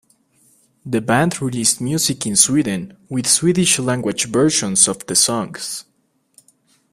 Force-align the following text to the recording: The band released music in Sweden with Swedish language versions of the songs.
The 0.83 0.99
band 0.99 1.39
released 1.43 1.79
music 1.79 2.25
in 2.25 2.35
Sweden 2.35 2.97
with 3.07 3.27
Swedish 3.27 3.77
language 3.77 4.25
versions 4.29 4.87
of 4.87 5.05
the 5.05 5.15
songs. 5.15 5.85